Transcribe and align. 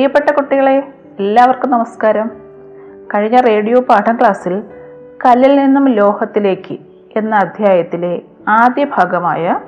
പ്രിയപ്പെട്ട 0.00 0.30
കുട്ടികളെ 0.30 0.92
എല്ലാവർക്കും 1.18 1.70
നമസ്കാരം. 1.70 2.30
കഴിഞ്ഞ 3.14 3.40
റേഡിയോ 3.40 3.80
പാഠം 3.80 4.18
ക്ലാസ്സിൽ 4.20 4.62
കല്ലിൽ 5.26 5.58
നിന്നും 5.58 5.88
ലോഹത്തിലേക്ക് 5.88 6.78
എന്ന 7.16 7.36
അധ്യായത്തിലെ 7.36 8.22
ആദ്യ 8.48 8.84
ഭാഗമായ 8.84 9.60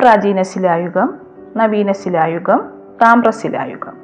പ്രാചീന 0.00 0.42
ശിലായുഗം 0.42 1.20
നവീന 1.56 1.92
ശിലായുഗം 1.92 2.60
താമ്രശിലായുഗം 3.02 3.96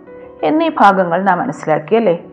എന്നീ 0.43 0.69
ഭാഗങ്ങൾ 0.69 1.23
നാം 1.23 1.39
മനസ്സിലാക്കിയല്ലേ 1.39 2.25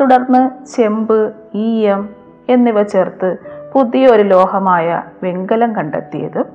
തുടർന്ന് 0.00 0.66
ചെമ്പ് 0.66 1.32
ഈയം 1.54 2.08
എന്നിവ 2.48 2.82
ചേർത്ത് 2.82 3.36
പുതിയ 3.74 4.06
ഒരു 4.06 4.22
ലോഹമായ 4.22 5.02
വെങ്കലം 5.22 5.76
കണ്ടെത്തിയതും. 5.76 6.46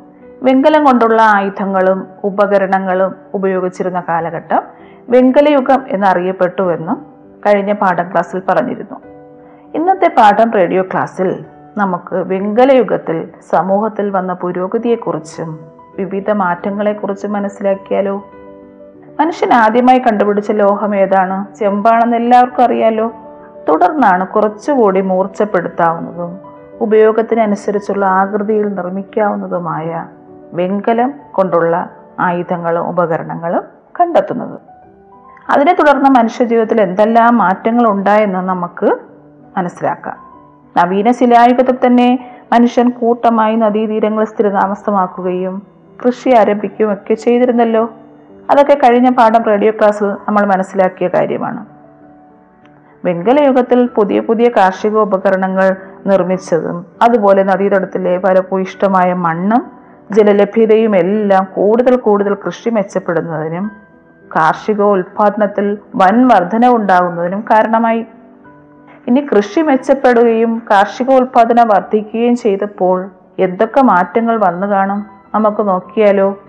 വെങ്കലം 0.43 0.85
കൊണ്ടുള്ള 0.85 1.21
ആയുധങ്ങളും 1.21 2.07
ഉപകരണങ്ങളും 2.23 3.15
ഉപയോഗിച്ചിരുന്ന 3.33 4.03
കാലഘട്ടം 4.09 4.82
വെങ്കലയുഗം 5.09 5.83
എന്നറിയപ്പെട്ടുവെന്നും 5.87 7.05
കഴിഞ്ഞ 7.45 7.73
പാഠം 7.73 8.11
ക്ലാസ്സിൽ 8.11 8.41
പറഞ്ഞിരുന്നു. 8.49 8.99
ഇന്നത്തെ 9.75 10.07
പാഠം 10.17 10.51
റേഡിയോ 10.51 10.81
ക്ലാസ്സിൽ 10.81 11.45
നമുക്ക് 11.77 12.15
വെങ്കലയുഗത്തിൽ 12.15 13.29
സമൂഹത്തിൽ 13.49 14.09
വന്ന 14.09 14.33
പുരോഗതിയെക്കുറിച്ചും 14.33 15.59
വിവിധ 15.97 16.31
മാറ്റങ്ങളെക്കുറിച്ചും 16.31 17.33
മനസ്സിലാക്കിയാലോ? 17.33 18.25
മനുഷ്യൻ 19.19 19.53
ആദ്യമായി 19.53 19.99
കണ്ടുപിടിച്ച 19.99 20.51
ലോഹം 20.51 20.95
ഏതാണ്? 20.95 21.55
ചെമ്പാണെന്ന് 21.55 22.17
എല്ലാവർക്കും 22.17 22.63
അറിയാലോ? 22.63 23.11
തുടർന്നാണ് 23.69 24.27
കുറച്ചുകൂടി 24.27 25.01
മൂർച്ചപ്പെടുത്താവുന്നതും 25.01 26.39
ഉപയോഗത്തിനനുസരിച്ചുള്ള 26.81 28.05
ആകൃതിയിൽ 28.05 28.67
നിർമ്മിക്കാവുന്നതുമായ 28.67 30.07
വെങ്കലം 30.53 31.13
കൊണ്ടുള്ള 31.31 31.89
ആയുധങ്ങളും 32.19 32.89
ഉപകരണങ്ങളും 32.89 33.63
കണ്ടെത്തുന്നത്. 33.99 34.72
അതിനെ 35.49 35.73
തുടർന്ന് 35.73 36.09
മനുഷ്യജീവിതത്തിൽ 36.09 36.81
എന്തെല്ലാം 36.81 37.37
മാറ്റങ്ങൾ 37.37 37.87
ഉണ്ടായെന്ന് 37.87 38.39
നമുക്ക് 38.39 38.97
മനസ്സിലാക്കാം. 39.57 40.17
നവീന 40.77 41.11
ശിലായുഗത്തിൽ 41.11 41.77
തന്നെ 41.85 42.35
മനുഷ്യൻ 42.53 42.89
കൂട്ടമായി 42.89 43.55
നദീതീരങ്ങൾ 43.55 44.25
സ്ഥിരതാമസമാക്കുകയും 44.25 45.67
കൃഷി 46.05 46.29
ആരംഭിക്കുകയും 46.29 46.93
ഒക്കെ 46.93 47.13
ചെയ്തിരുന്നല്ലോ. 47.13 47.93
അതൊക്കെ 48.49 48.73
കഴിഞ്ഞ 48.73 49.09
പാഠം 49.09 49.43
റേഡിയോ 49.43 49.71
ക്ലാസ് 49.71 50.03
നമ്മൾ 50.03 50.45
മനസ്സിലാക്കിയ 50.45 51.07
കാര്യമാണ്. 51.07 51.65
വെങ്കലയുഗത്തിൽ 53.05 53.89
പുതിയ 53.95 54.19
പുതിയ 54.19 54.49
കാർഷിക 54.57 54.97
ഉപകരണങ്ങൾ 54.97 55.75
നിർമ്മിച്ചതും 56.05 56.85
അതുപോലെ 57.01 57.43
നദീതടത്തിലെ 57.43 58.19
ഫലഭൂയിഷ്ടമായ 58.19 59.13
മണ്ണും 59.13 59.71
ജലലഭ്യതയും 60.11 60.95
എല്ലാം 60.95 61.47
കൂടുതൽ 61.55 61.95
കൂടുതൽ 61.95 62.33
കൃഷി 62.33 62.69
മെച്ചപ്പെടുന്നതിനും 62.69 63.82
കാർഷിക 64.35 64.81
ഉൽപാദനത്തിൽ 64.81 65.77
വൻ 65.95 66.27
വർധന 66.27 66.67
ഉണ്ടാകുന്നതിനും 66.67 67.41
കാരണമായി. 67.41 68.05
ഇനി 69.07 69.27
കൃഷി 69.35 69.61
മെച്ചപ്പെടുകയും 69.61 70.61
കാർഷിക 70.71 71.09
ഉൽപാദനം 71.11 71.67
വർദ്ധിക്കുകയും 71.67 72.35
ചെയ്തപ്പോൾ 72.35 73.09
എന്തൊക്കെ 73.39 73.81
മാറ്റങ്ങൾ 73.81 74.37
വന്നു 74.37 74.67
കാണും 74.67 75.05
നമുക്ക് 75.35 75.67
നോക്കിയാലോ. 75.67 76.39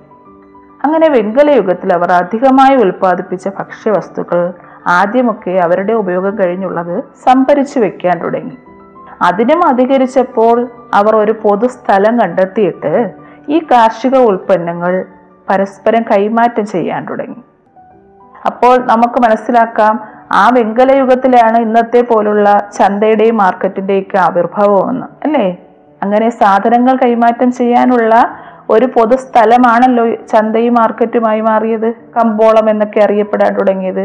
അങ്ങനെ 0.84 1.08
വെങ്കല 1.08 1.50
യുഗത്തിൽ 1.50 1.92
അവർ 1.92 2.12
അധികമായി 2.12 2.76
ഉൽപ്പാദിപ്പിച്ച 2.76 3.48
ഭക്ഷ്യവസ്തുക്കൾ 3.48 4.52
ആദ്യമൊക്കെ 4.86 5.50
അവരുടെ 5.50 5.92
ഉപയോഗം 5.92 6.38
കഴിഞ്ഞുള്ളത് 6.38 7.04
സംഭരിച്ചു 7.24 7.78
വെക്കാൻ 7.78 8.18
തുടങ്ങി. 8.18 8.56
അതിനും 9.22 9.66
അധികരിച്ചപ്പോൾ 9.66 10.68
അവർ 10.94 11.16
ഒരു 11.16 11.34
പൊതുസ്ഥലം 11.42 12.20
കണ്ടെത്തിയിട്ട് 12.20 13.12
ഈ 13.48 13.58
കാർഷിക 13.58 14.16
ഉൽപ്പന്നങ്ങൾ 14.16 15.04
പരസ്പരം 15.50 16.02
കൈമാറ്റം 16.02 16.66
ചെയ്യാൻ 16.66 17.04
തുടങ്ങി. 17.04 17.42
അപ്പോൾ 18.44 18.78
നമുക്ക് 18.86 19.20
മനസ്സിലാക്കാം 19.20 19.94
ആ 20.32 20.48
വെങ്കല 20.48 20.92
യുഗത്തിലാണ് 20.92 21.58
ഇന്നത്തെ 21.60 22.00
പോലുള്ള 22.02 22.68
ചന്തയുടെയും 22.76 23.42
ആവിർഭാവം 24.18 24.90
എന്ന് 24.90 25.06
അല്ലേ? 25.24 25.46
അങ്ങനെ 26.02 26.30
സാധനങ്ങൾ 26.30 26.96
കൈമാറ്റം 26.96 27.52
ചെയ്യാനുള്ള 27.52 28.14
ഒരു 28.70 28.86
പൊതുസ്ഥലമാണല്ലോ 28.86 30.14
ചന്തയും 30.26 30.74
മാർക്കറ്റുമായി 30.74 31.40
മാറിയത് 31.40 31.88
കമ്പോളം 32.16 32.70
എന്നൊക്കെ 32.70 33.00
അറിയപ്പെടാൻ 33.00 33.54
തുടങ്ങിയത്. 33.54 34.04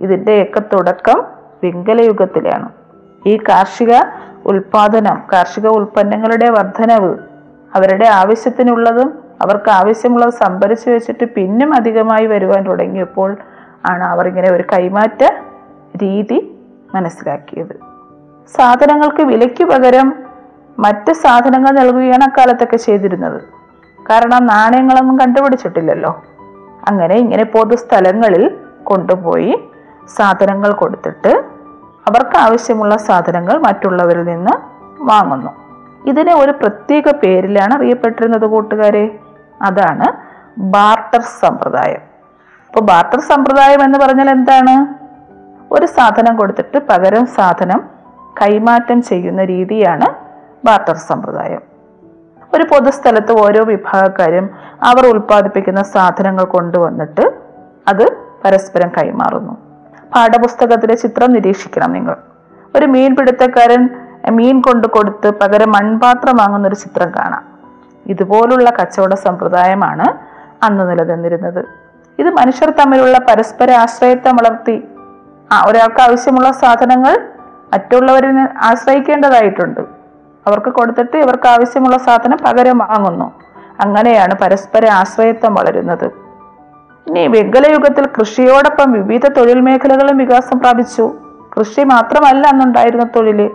ഇതിന്റെയൊക്കെ 0.00 0.60
തുടക്കം 0.72 1.18
വെങ്കല 1.64 2.00
യുഗത്തിലാണ് 2.00 2.68
ഈ 3.26 3.36
കാർഷിക 3.48 3.92
ഉൽപാദനം 4.46 5.22
കാർഷിക 5.32 5.66
ഉൽപ്പന്നങ്ങളുടെ 5.68 6.50
വർധനവ് 6.50 7.10
അവരുടെ 7.72 8.04
ആവശ്യത്തിനുള്ളതും 8.04 9.08
അവർക്ക് 9.42 9.70
ആവശ്യമുള്ളത് 9.70 10.30
സംഭരിച്ചു 10.34 10.90
വെച്ചിട്ട് 10.90 11.24
പിന്നും 11.24 11.74
അധികമായി 11.74 12.26
വരുവാൻ 12.26 12.64
തുടങ്ങിയപ്പോൾ 12.66 13.30
ആണ് 13.86 14.04
അവർ 14.04 14.28
ഇങ്ങനെ 14.28 14.50
ഒരു 14.50 14.64
കൈമാറ്റ 14.72 15.24
രീതി 15.96 16.58
മനസ്സിലാക്കിയത്. 16.94 17.72
സാധനങ്ങൾക്ക് 18.56 19.22
വിലയ്ക്ക് 19.22 19.64
പകരം 19.64 20.14
മറ്റ് 20.78 21.12
സാധനങ്ങൾ 21.12 21.70
നൽകുകയാണ് 21.70 22.24
അക്കാലത്തൊക്കെ 22.24 22.76
ചെയ്തിരുന്നത്. 22.76 23.42
കാരണം 24.10 24.46
നാണയങ്ങളൊന്നും 24.46 25.20
കണ്ടുപിടിച്ചിട്ടില്ലല്ലോ. 25.20 26.24
അങ്ങനെ 26.88 27.14
ഇങ്ങനെ 27.14 27.44
പൊതുസ്ഥലങ്ങളിൽ 27.44 28.56
കൊണ്ടുപോയി 28.84 29.68
സാധനങ്ങൾ 30.16 30.72
കൊടുത്തിട്ട് 30.72 31.44
അവർക്ക് 32.08 32.36
ആവശ്യമുള്ള 32.36 32.96
സാധനങ്ങൾ 32.96 33.58
മറ്റുള്ളവരിൽ 33.58 34.24
നിന്ന് 34.24 34.52
വാങ്ങുന്നു. 35.00 35.50
ഇതിനെ 36.06 36.34
ഒരു 36.34 36.52
പ്രത്യേക 36.52 37.10
പേരിലാണ് 37.10 37.74
അറിയപ്പെട്ടിരുന്നത് 37.74 38.46
കൂട്ടുകാരെ. 38.46 39.18
അതാണ് 39.62 40.04
ബാർട്ടർ 40.58 41.20
സമ്പ്രദായം. 41.20 42.09
അപ്പോൾ 42.70 42.84
ബാർട്ടർ 42.84 43.20
സമ്പ്രദായം 43.20 43.84
എന്ന് 43.84 43.98
പറഞ്ഞാൽ 43.98 44.30
എന്താണ്? 44.30 44.86
ഒരു 45.74 45.86
സാധനം 45.86 46.36
കൊടുത്തിട്ട് 46.36 46.78
പകരം 46.90 47.26
സാധനം 47.26 47.90
കൈമാറ്റം 48.42 49.02
ചെയ്യുന്ന 49.02 49.44
രീതിയാണ് 49.44 50.06
ബാർട്ടർ 50.66 50.96
സമ്പ്രദായം. 50.96 51.60
ഒരു 52.54 52.62
പൊതുസ്ഥലത്ത് 52.62 53.32
ഓരോ 53.32 53.64
വിഭാഗക്കാരും 53.64 54.50
അവർ 54.82 55.06
ഉൽപ്പാദിപ്പിക്കുന്ന 55.06 55.82
സാധനങ്ങൾ 55.82 56.44
കൊണ്ടുവന്നിട്ട് 56.44 57.32
അത് 57.88 58.12
പരസ്പരം 58.44 58.88
കൈമാറുന്നു. 58.88 59.52
പാഠപുസ്തകത്തിലെ 60.14 60.94
ചിത്രം 60.94 61.32
നിരീക്ഷിക്കണം 61.32 61.92
നിങ്ങൾ. 61.92 62.16
ഒരു 62.76 62.86
മീൻ 62.86 63.16
പിടുത്തക്കാരൻ 63.16 63.88
മീൻ 64.30 64.60
കൊണ്ട് 64.60 64.88
കൊടുത്ത് 64.88 65.30
പകരം 65.30 65.72
മൺപാത്രം 65.72 66.36
വാങ്ങുന്ന 66.36 66.68
ഒരു 66.68 66.74
ചിത്രം 66.74 67.12
കാണാം. 67.18 67.44
ഇതുപോലുള്ള 68.06 68.70
കച്ചവട 68.70 69.14
സമ്പ്രദായമാണ് 69.14 70.04
അന്ന് 70.64 70.90
നിലനിന്നിരുന്നത്. 70.90 71.89
ഇത് 72.18 72.30
മനുഷ്യർ 72.30 72.70
തമ്മിലുള്ള 72.70 73.18
പരസ്പര 73.18 73.70
ആശ്രയത്വം 73.70 74.36
വളർത്തി 74.36 74.88
ആ 75.52 75.64
ഒരാൾക്ക് 75.68 76.02
ആവശ്യമുള്ള 76.02 76.52
സാധനങ്ങൾ 76.52 77.28
മറ്റുള്ളവരിൽ 77.72 78.48
ആശ്രയിക്കേണ്ടതായിട്ടുണ്ട്. 78.62 79.80
അവർക്ക് 80.46 80.70
കൊടുത്തിട്ട് 80.70 81.16
ഇവർക്ക് 81.16 81.48
ആവശ്യമുള്ള 81.48 81.98
സാധനം 81.98 82.38
പകരം 82.44 82.78
വാങ്ങുന്നു. 82.78 83.32
അങ്ങനെയാണ് 83.80 84.34
പരസ്പര 84.34 84.86
ആശ്രയത്വം 84.86 85.54
വളരുന്നത്. 85.54 86.04
ഇനി 87.06 87.26
വെങ്കലയുഗത്തിൽ 87.26 88.08
കൃഷിയോടൊപ്പം 88.18 88.92
വിവിധ 88.92 89.26
തൊഴിൽ 89.28 89.60
മേഖലകളും 89.60 90.18
വികാസം 90.18 90.58
പ്രാപിച്ചു. 90.58 91.14
കൃഷി 91.58 91.84
മാത്രമല്ല 91.84 92.46
അന്നുണ്ടായിരുന്ന 92.46 93.04
തൊഴിൽ 93.16 93.50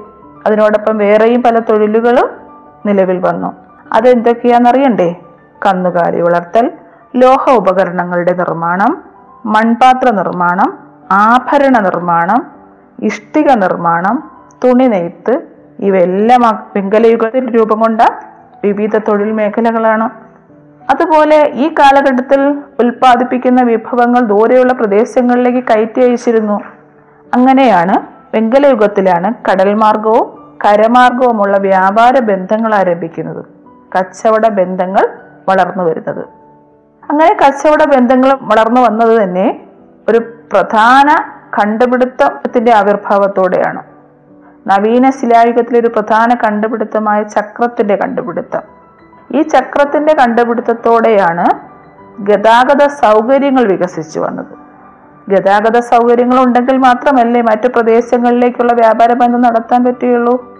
അതിനോടൊപ്പം 0.45 0.97
വേറെയും 0.97 1.43
പല 1.43 1.59
തൊഴിലുകളും 1.59 2.29
നിലവിൽ 2.85 3.19
വന്നു. 3.19 3.53
അതെന്തൊക്കെയാണെന്നറിയണ്ടേ? 3.93 5.15
കന്നുകാലി 5.65 6.21
വളർത്തൽ 6.21 6.71
ലോഹ 7.15 7.49
ഉപകരണങ്ങളുടെ 7.49 8.33
നിർമ്മാണം 8.33 9.03
മൺപാത്ര 9.45 10.09
നിർമ്മാണം 10.09 10.77
ആഭരണ 11.11 11.79
നിർമ്മാണം 11.79 12.51
ഇഷ്ടിക 13.03 13.51
നിർമ്മാണം 13.51 14.31
തുണി 14.63 14.83
നെയ്ത്ത് 14.83 15.41
ഇവയെല്ലാം 15.79 16.45
ആ 16.45 16.63
വെങ്കലയുഗത്തിൽ 16.75 17.55
രൂപം 17.55 17.79
കൊണ്ട 17.79 18.01
വിവിധ 18.63 18.97
തൊഴിൽ 18.97 19.31
മേഖലകളാണ്. 19.31 20.09
അതുപോലെ 20.89 21.51
ഈ 21.55 21.67
കാലഘട്ടത്തിൽ 21.67 22.61
ഉൽപ്പാദിപ്പിക്കുന്ന 22.79 23.61
വിഭവങ്ങൾ 23.61 24.19
ദൂരെയുള്ള 24.19 24.73
പ്രദേശങ്ങളിലേക്ക് 24.73 25.63
കയറ്റി 25.67 26.01
അയച്ചിരുന്നു. 26.01 26.59
അങ്ങനെയാണ് 27.33 28.07
വെങ്കലയുഗത്തിലാണ് 28.35 29.33
കടൽ 29.51 29.73
മാർഗവും 29.73 30.55
കരമാർഗവുമുള്ള 30.65 31.57
വ്യാപാര 31.57 32.19
ബന്ധങ്ങൾ 32.19 32.75
ആരംഭിക്കുന്നത്. 32.75 33.45
കച്ചവട 33.99 34.47
ബന്ധങ്ങൾ 34.47 35.09
വളർന്നു 35.49 35.83
വരുന്നത്. 35.83 36.25
അങ്ങനെ 37.09 37.37
കച്ചവട 37.47 37.83
ബന്ധങ്ങളും 37.83 38.39
വളർന്നു 38.41 38.81
വന്നത് 38.81 39.23
തന്നെ 39.23 39.61
ഒരു 40.09 40.17
പ്രധാന 40.51 41.09
കണ്ടുപിടുത്തത്തിന്റെ 41.59 42.73
ആവിർഭാവത്തോടെയാണ്. 42.73 43.83
നവീന 44.67 45.09
ശിലായുഗത്തിലെ 45.09 45.79
ഒരു 45.79 45.87
പ്രധാന 45.87 46.33
കണ്ടുപിടുത്തമായ 46.33 47.23
ചക്രത്തിന്റെ 47.23 47.95
കണ്ടുപിടുത്തം. 47.95 48.61
ഈ 49.35 49.41
ചക്രത്തിന്റെ 49.41 50.13
കണ്ടുപിടുത്തത്തോടെയാണ് 50.13 51.45
ഗതാഗത 52.19 52.87
സൗകര്യങ്ങൾ 52.87 53.63
വികസിച്ചു 53.63 54.19
വന്നത്. 54.19 54.65
ഗതാഗത 55.29 55.79
സൗകര്യങ്ങൾ 55.79 56.43
ഉണ്ടെങ്കിൽ 56.43 56.77
മാത്രമല്ലേ 56.77 57.41
മറ്റു 57.41 57.67
പ്രദേശങ്ങളിലേക്കുള്ള 57.67 58.73
വ്യാപാര 58.73 59.13
ബന്ധം 59.13 59.41
നടത്താൻ 59.41 59.85
പറ്റുകയുള്ളൂ? 59.85 60.55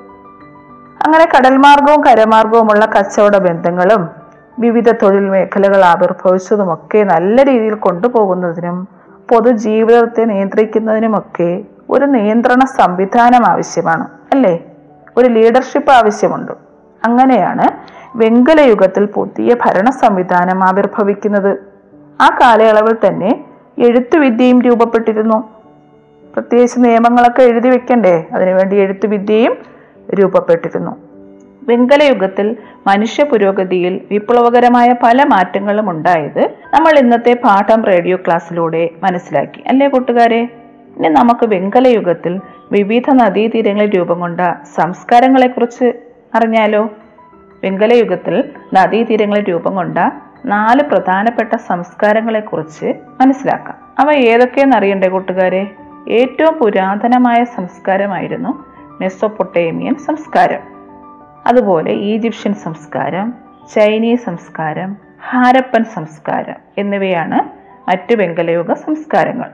അങ്ങനെ 1.06 1.28
കടൽമാർഗവും 1.38 2.02
കരമാർഗവുമുള്ള 2.02 2.86
കച്ചവട 2.86 3.38
ബന്ധങ്ങളും 3.38 4.25
വിവിധ 4.60 4.92
തൊഴിൽ 4.92 5.30
മേഖലകൾ 5.30 5.86
ആവിർഭവിച്ചതുമൊക്കെ 5.86 7.04
നല്ല 7.04 7.44
രീതിയിൽ 7.44 7.74
കൊണ്ടുപോകുന്നതിനും 7.74 8.88
പൊതുജീവിതത്തെ 9.32 10.26
നിയന്ത്രിക്കുന്നതിനുമൊക്കെ 10.26 11.64
ഒരു 11.90 12.06
നിയന്ത്രണ 12.06 12.66
സംവിധാനം 12.66 13.48
ആവശ്യമാണ് 13.48 14.08
അല്ലേ? 14.32 14.64
ഒരു 15.18 15.28
ലീഡർഷിപ്പ് 15.28 15.92
ആവശ്യമുണ്ട്. 15.92 16.52
അങ്ങനെയാണ് 17.06 17.96
വെങ്കലയുഗത്തിൽ 18.16 19.06
പുതിയ 19.06 19.56
ഭരണ 19.66 19.90
സംവിധാനം 19.90 20.64
ആവിർഭവിക്കുന്നത്. 20.64 21.60
ആ 22.22 22.38
കാലയളവിൽ 22.42 23.08
തന്നെ 23.08 23.46
എഴുത്തുവിദ്യയും 23.80 24.62
രൂപപ്പെട്ടിരുന്നു. 24.62 25.50
പ്രത്യേകിച്ച് 26.34 26.80
നിയമങ്ങളൊക്കെ 26.80 27.42
എഴുതി 27.42 27.70
വെക്കണ്ടേ? 27.70 28.28
അതിനുവേണ്ടി 28.34 28.76
എഴുത്തുവിദ്യയും 28.76 29.58
രൂപപ്പെട്ടിരുന്നു. 30.14 31.05
വെങ്കല 31.68 32.04
യുഗത്തിൽ 32.04 32.58
മനുഷ്യ 32.88 33.24
പുരോഗതിയിൽ 33.24 34.02
വിപ്ലവകരമായ 34.12 34.96
പല 35.04 35.24
മാറ്റങ്ങളും 35.24 35.90
ഉണ്ടായത് 35.90 36.50
നമ്മൾ 36.74 37.00
ഇന്നത്തെ 37.00 37.34
പാഠം 37.34 37.84
റേഡിയോ 37.84 38.18
ക്ലാസ്സിലൂടെ 38.18 38.90
മനസ്സിലാക്കി. 39.04 39.64
അല്ലേ 39.68 39.88
കൂട്ടുകാരെ? 39.88 40.50
ഇനി 40.98 41.08
നമുക്ക് 41.08 41.46
വെങ്കലയുഗത്തിൽ 41.46 42.42
വിവിധ 42.72 43.04
നദീതീരങ്ങളിൽ 43.14 43.90
രൂപം 43.90 44.20
കൊണ്ട 44.20 44.42
സംസ്കാരങ്ങളെക്കുറിച്ച് 44.76 45.94
അറിഞ്ഞാലോ? 46.36 46.90
വെങ്കലയുഗത്തിൽ 47.64 48.44
നദീതീരങ്ങളിൽ 48.74 49.44
രൂപം 49.50 49.76
കൊണ്ട 49.76 49.98
നാല് 50.46 50.84
പ്രധാനപ്പെട്ട 50.84 51.56
സംസ്കാരങ്ങളെക്കുറിച്ച് 51.56 52.94
മനസ്സിലാക്കാം. 53.22 53.76
അവ 54.00 54.12
ഏതൊക്കെയെന്ന് 54.12 54.78
അറിയണ്ടേ 54.78 55.08
കൂട്ടുകാരെ? 55.08 55.68
ഏറ്റവും 56.10 56.58
പുരാതനമായ 56.58 57.44
സംസ്കാരമായിരുന്നു 57.44 58.66
മെസ്സൊപ്പൊട്ടേമിയൻ 59.02 59.96
സംസ്കാരം. 59.96 60.75
അതുപോലെ 61.48 61.92
ഈജിപ്ഷ്യൻ 61.92 62.54
സംസ്കാരം 62.54 63.34
ചൈനീസ് 63.76 64.26
സംസ്കാരം 64.26 64.98
ഹാരപ്പൻ 65.30 65.84
സംസ്കാരം 65.84 66.56
എന്നിവയാണ് 66.78 67.66
മറ്റ് 67.90 68.16
വെങ്കലയുഗ 68.16 68.74
സംസ്കാരങ്ങൾ. 68.74 69.50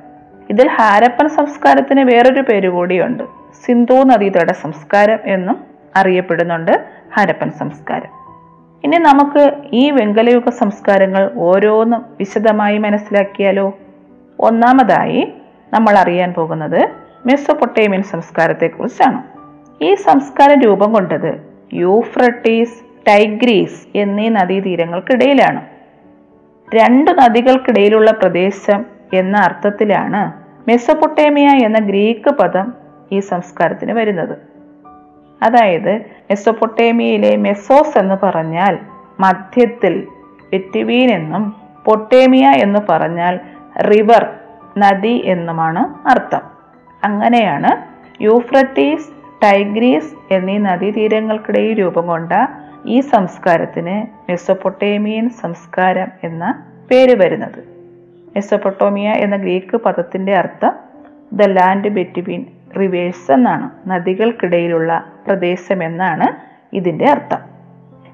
ഇതിൽ 0.49 0.67
ഹാരപ്പൻ 0.67 1.29
സംസ്കാരത്തിന് 1.29 2.01
വേറൊരു 2.01 2.41
പേര് 2.41 2.69
കൂടിയുണ്ട്. 2.69 3.23
സിന്ധു 3.65 3.93
നദീതട 3.93 4.51
സംസ്കാരം 4.51 5.19
എന്നും 5.25 5.63
അറിയപ്പെടുന്നുണ്ട് 5.95 6.85
ഹാരപ്പൻ 7.17 7.51
സംസ്കാരം. 7.51 8.09
ഇനി 8.83 8.97
നമുക്ക് 8.97 9.53
ഈ 9.73 9.91
വെങ്കലയുഗ 9.91 10.49
സംസ്കാരങ്ങൾ 10.49 11.31
ഓരോന്നും 11.37 12.05
വിശദമായി 12.19 12.77
മനസ്സിലാക്കിയാലോ? 12.77 13.77
ഒന്നാമതായി 14.39 15.33
നമ്മൾ 15.73 15.97
അറിയാൻ 15.97 16.33
പോകുന്നത് 16.33 16.89
മെസ്സൊപ്പൊട്ടേമിയൻ 17.25 18.03
സംസ്കാരത്തെക്കുറിച്ചാണ്. 18.03 19.23
ഈ 19.83 19.93
സംസ്കാരം 19.93 20.61
രൂപം 20.61 20.93
കൊണ്ടത് 20.93 21.50
യൂഫ്രട്ടീസ് 21.73 22.83
ടൈഗ്രീസ് 23.07 23.87
എന്നീ 23.95 24.29
നദീതീരങ്ങൾക്കിടയിലാണ്. 24.29 25.61
രണ്ട് 26.75 27.11
നദികൾക്കിടയിലുള്ള 27.11 28.11
പ്രദേശം 28.11 28.85
എന്ന 29.13 29.37
അർത്ഥത്തിലാണ് 29.37 30.33
മെസ്സപ്പൊട്ടേമിയ 30.69 31.47
എന്ന 31.47 31.79
ഗ്രീക്ക് 31.79 32.29
പദം 32.29 32.73
ഈ 33.11 33.19
സംസ്കാരത്തിന് 33.19 33.91
വരുന്നത്. 33.91 34.37
അതായത് 35.43 35.95
മെസ്സൊപ്പൊട്ടേമിയയിലെ 35.97 37.35
മെസ്സോസ് 37.35 37.97
എന്ന് 37.97 38.25
പറഞ്ഞാൽ 38.25 38.79
മധ്യത്തിൽ 39.19 40.07
ബെറ്റുവീൻ 40.51 41.11
എന്നും 41.11 41.53
പൊട്ടേമിയ 41.85 42.47
എന്ന് 42.47 42.79
പറഞ്ഞാൽ 42.89 43.39
റിവർ 43.81 44.33
നദി 44.77 45.21
എന്നുമാണ് 45.25 46.07
അർത്ഥം. 46.07 46.41
അങ്ങനെയാണ് 47.03 48.01
യൂഫ്രട്ടീസ് 48.23 49.20
ടൈഗ്രീസ് 49.43 50.33
എന്നീ 50.33 50.57
നദീതീരങ്ങൾക്കിടയിൽ 50.57 51.79
രൂപം 51.79 52.07
കൊണ്ട 52.07 52.31
ഈ 52.85 52.99
സംസ്കാരത്തിന് 52.99 54.07
മെസ്സൊപ്പൊട്ടേമിയൻ 54.31 55.29
സംസ്കാരം 55.29 56.07
എന്ന 56.23 56.63
പേര് 56.91 57.15
വരുന്നത്. 57.15 57.59
മെസ്സൊപ്പൊട്ടോമിയ 58.35 59.09
എന്ന 59.09 59.35
ഗ്രീക്ക് 59.35 59.77
പദത്തിന്റെ 59.77 60.35
അർത്ഥം 60.35 60.71
ദ 61.33 61.41
ലാൻഡ് 61.41 61.87
ബിറ്റ്വീൻ 61.87 62.45
റിവേഴ്സ് 62.79 63.31
എന്നാണ്. 63.31 63.69
നദികൾക്കിടയിലുള്ള 63.87 65.13
പ്രദേശം 65.27 65.83
എന്നാണ് 65.83 66.27
ഇതിന്റെ 66.75 67.09
അർത്ഥം. 67.09 67.37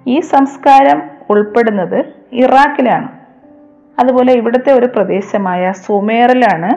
ഈ 0.08 0.20
സംസ്കാരം 0.20 1.04
ഉൾപ്പെടുന്നത് 1.30 2.06
ഇറാഖിലാണ്. 2.32 3.08
അതുപോലെ 4.00 4.34
ഇവിടുത്തെ 4.34 4.74
ഒരു 4.74 4.86
പ്രദേശമായ 4.86 5.72
സുമേറിലാണ് 5.72 6.70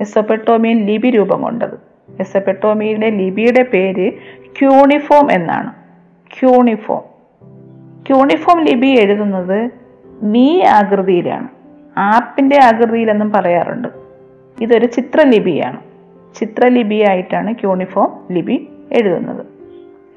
മെസ്സൊപ്പൊട്ടോമിയൻ 0.00 0.86
ലിപി 0.86 1.10
രൂപം 1.10 1.42
കൊണ്ടത്. 1.42 1.83
മെസ്സപ്പൊട്ടോമിയയിലെ 2.14 3.10
ലിപിയുടെ 3.10 3.62
പേര് 3.62 4.12
ക്യൂണിഫോം 4.60 5.32
എന്നാണ്. 5.32 5.72
ക്യൂണിഫോം. 6.40 7.02
ക്യൂണിഫോം 8.06 8.64
ലിപി 8.64 8.86
എഴുതുന്നത് 8.86 9.70
മീ 10.22 10.62
ആകൃതിയിലാണ്. 10.62 11.48
ആപ്പിന്റെ 11.98 12.58
ആകൃതിയിലെന്നും 12.62 13.32
പറയാറുണ്ട്. 13.32 13.88
ഇതൊരു 14.60 14.86
ചിത്രലിപിയാണ്. 14.86 15.80
ചിത്രലിപിയായിട്ടാണ് 16.34 17.52
ക്യൂണിഫോം 17.52 18.12
ലിപി 18.30 18.68
എഴുതുന്നത്. 18.92 19.46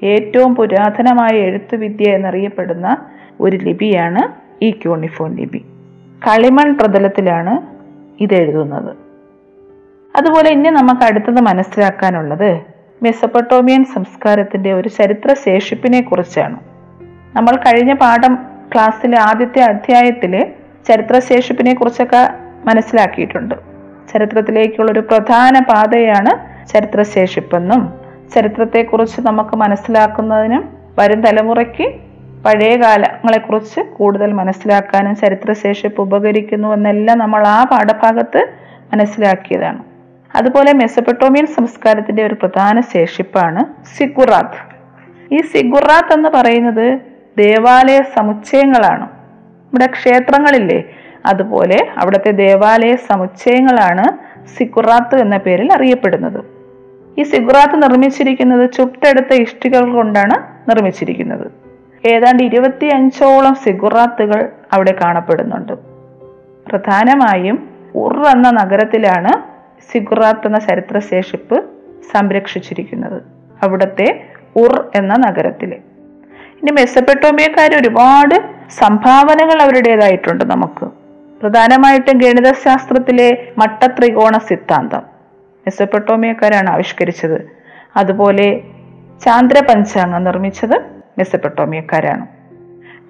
ഏറ്റവും 0.04 0.54
പുരാതനമായ 0.54 1.36
എഴുത്തുവിദ്യ 1.36 2.10
എന്നറിയപ്പെടുന്ന 2.10 2.96
ഒരു 3.40 3.56
ലിപിയാണ് 3.56 4.48
ഈ 4.64 4.70
ക്യൂണിഫോം 4.70 5.36
ലിപി. 5.36 5.58
കളിമൺ 6.28 6.78
പ്രതലത്തിലാണ് 6.78 7.66
ഇത് 8.22 8.34
എഴുതുന്നത്. 8.34 9.07
അതുപോലെ 10.18 10.50
ഇനി 10.50 10.68
നമുക്ക് 10.68 11.04
അടുത്തത് 11.04 11.40
മനസ്സിലാക്കാനുള്ളത് 11.40 12.60
മെസ്സപ്പൊട്ടോമിയൻ 13.02 13.84
സംസ്കാരത്തിന്റെ 13.84 14.72
ഒരു 14.72 14.88
ചരിത്ര 14.88 15.34
ശേഷിപ്പിനെ 15.34 16.00
കുറിച്ചാണ്. 16.00 16.58
നമ്മൾ 17.36 17.56
കഴിഞ്ഞ 17.56 17.92
പാഠം 17.92 18.34
ക്ലാസ്സിലെ 18.74 19.18
ആദ്യത്തെ 19.18 19.60
അധ്യായത്തിൽ 19.62 20.46
ചരിത്രശേഷിപ്പിനെ 20.88 21.74
കുറിച്ചൊക്കെ 21.74 22.22
മനസ്സിലാക്കിയിട്ടുണ്ട്. 22.64 23.54
ചരിത്രത്തിലേക്കുള്ള 24.12 24.92
ഒരു 24.92 25.00
പ്രധാന 25.00 25.58
പാതയാണ് 25.58 26.32
ചരിത്രശേഷിപ്പെന്നും 26.68 27.92
ചരിത്രത്തെക്കുറിച്ച് 28.34 29.20
നമുക്ക് 29.20 29.56
മനസ്സിലാക്കുന്നതിനും 29.56 30.78
വരും 30.98 31.20
തലമുറയ്ക്ക് 31.20 31.86
പഴയ 32.44 32.76
കാലങ്ങളെക്കുറിച്ച് 32.76 33.80
കൂടുതൽ 33.80 34.32
മനസ്സിലാക്കാനും 34.32 35.16
ചരിത്രശേഷിപ്പ് 35.16 36.02
ഉപകരിക്കുന്നു 36.02 36.68
എന്നെല്ലാം 36.74 37.18
നമ്മൾ 37.18 37.46
ആ 37.46 37.64
പാഠഭാഗത്ത് 37.64 38.48
മനസ്സിലാക്കിയതാണ്. 38.92 39.87
അതുപോലെ 40.34 40.72
മെസ്സപ്പൊട്ടോമിയൻ 40.72 41.46
സംസ്കാരത്തിന്റെ 41.46 42.26
ഒരു 42.26 42.34
പ്രധാന 42.34 42.80
ശേഷിപ്പാണ് 42.80 43.86
സിഗുറാത്ത്. 43.96 44.78
ഈ 45.34 45.40
സിഗുറാത്ത് 45.40 46.12
എന്ന് 46.12 46.28
പറയുന്നത് 46.28 47.00
ദേവാലയ 47.38 48.02
സമുച്ചയങ്ങളാണ്. 48.16 49.04
ഇവിടെ 49.68 49.86
ക്ഷേത്രങ്ങളില്ലേ? 49.86 50.84
അതുപോലെ 51.26 51.88
അവിടുത്തെ 51.98 52.30
ദേവാലയ 52.30 52.96
സമുച്ചയങ്ങളാണ് 52.96 54.04
സിഗുറാത്ത് 54.58 55.20
എന്ന 55.20 55.36
പേരിൽ 55.36 55.72
അറിയപ്പെടുന്നത്. 55.72 56.44
ഈ 57.18 57.22
സിഗുറാത്ത് 57.22 57.82
നിർമ്മിച്ചിരിക്കുന്നത് 57.82 58.72
ചുട്ടെടുത്ത 58.72 59.32
ഇഷ്ടികൾ 59.32 59.92
കൊണ്ടാണ് 59.92 60.70
നിർമ്മിച്ചിരിക്കുന്നത്. 60.70 61.50
ഏതാണ്ട് 62.06 62.42
ഇരുപത്തി 62.42 62.86
അഞ്ചോളം 62.86 63.54
സിഗുറാത്തുകൾ 63.54 64.48
അവിടെ 64.72 64.92
കാണപ്പെടുന്നുണ്ട്. 64.92 65.72
പ്രധാനമായും 66.68 67.68
ഉർ 67.94 68.26
എന്ന 68.26 68.50
നഗരത്തിലാണ് 68.50 69.47
സിഗുറാത്ത് 69.92 70.46
എന്ന 70.46 70.58
ചരിത്രശേഷിപ്പ് 70.58 71.64
സംരക്ഷിച്ചിരിക്കുന്നത് 72.12 73.22
അവിടുത്തെ 73.62 74.24
ഉർ 74.56 74.90
എന്ന 74.94 75.14
നഗരത്തിൽ 75.16 75.72
ഇനി 76.60 76.70
മെസ്സപ്പെട്ടോമിയക്കാർ 76.70 77.74
ഒരുപാട് 77.74 78.34
സംഭാവനകൾ 78.68 79.62
അവരുടേതായിട്ടുണ്ട് 79.62 80.44
നമുക്ക്. 80.44 80.86
പ്രധാനമായിട്ടും 81.40 82.18
ഗണിതശാസ്ത്രത്തിലെ 82.18 83.52
മട്ടത്രികോണ 83.58 84.38
സിദ്ധാന്തം 84.38 85.00
മെസ്സപ്പെട്ടോമിയക്കാരാണ് 85.66 86.70
ആവിഷ്കരിച്ചത്. 86.70 87.38
അതുപോലെ 87.96 88.60
ചാന്ദ്ര 89.24 89.58
പഞ്ചാംഗം 89.68 90.24
നിർമ്മിച്ചത് 90.24 90.76
മെസ്സപ്പെട്ടോമിയക്കാരാണ്. 91.18 92.37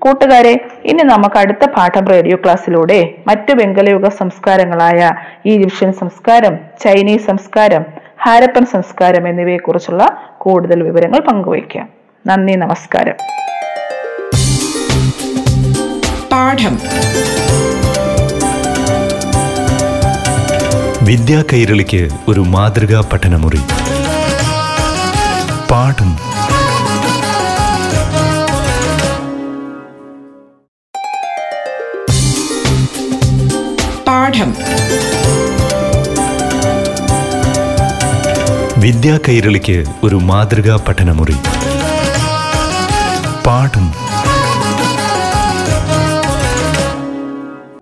കൂട്ടുകാരെ 0.01 0.69
ഇനി 0.85 1.03
നമുക്ക് 1.03 1.39
അടുത്ത 1.39 1.67
പാഠം 1.67 2.07
റേഡിയോ 2.07 2.37
ക്ലാസ്സിലൂടെ 2.37 3.15
മറ്റു 3.27 3.55
വെങ്കലയുഗ 3.55 4.09
സംസ്കാരങ്ങളായ 4.09 5.13
ഈജിപ്ഷ്യൻ 5.47 5.93
സംസ്കാരം 5.93 6.57
ചൈനീസ് 6.57 7.27
സംസ്കാരം 7.27 7.85
ഹാരപ്പൻ 8.23 8.67
സംസ്കാരം 8.67 9.29
എന്നിവയെക്കുറിച്ചുള്ള 9.29 10.17
കൂടുതൽ 10.39 10.83
വിവരങ്ങൾ 10.83 11.21
പങ്കുവയ്ക്കാം. 11.21 11.89
നന്ദി 12.27 12.53
നമസ്കാരം. 12.53 13.15
പാഠം. 16.33 16.79
വിദ്യാ 21.07 21.45
കൈരളിക്ക് 21.53 22.09
ഒരു 22.29 22.41
മാതൃകാ 22.41 23.09
പഠനമുറി. 23.13 23.61
പാഠം. 25.71 26.28
പാഠം. 34.29 34.55
വിദ്യാ 38.81 39.19
കൈരളിക്ക് 39.29 39.85
ഒരു 40.05 40.17
മാതൃകാ 40.17 40.85
പഠനമുറി. 40.89 41.35
പാഠം. 43.47 43.91